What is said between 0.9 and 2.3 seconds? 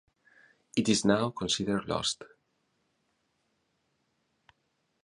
now considered lost.